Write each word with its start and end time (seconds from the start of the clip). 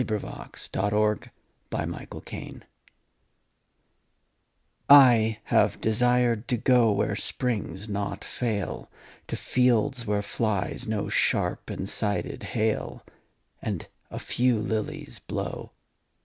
HOPWOOD 0.03 1.29
I 1.69 1.79
HAVE 1.83 2.21
DESIRED 2.21 2.21
TO 2.21 2.21
GO 2.23 2.61
I 4.89 5.39
HAVE 5.43 5.79
desired 5.79 6.47
to 6.47 6.57
go 6.57 6.91
Where 6.91 7.15
springs 7.15 7.87
not 7.87 8.23
fail, 8.23 8.89
To 9.27 9.35
fields 9.37 10.07
where 10.07 10.23
flies 10.23 10.87
no 10.87 11.07
sharp 11.07 11.69
and 11.69 11.87
sided 11.87 12.41
hail, 12.57 13.05
And 13.61 13.85
a 14.09 14.17
few 14.17 14.57
lilies 14.59 15.19
blow. 15.19 15.69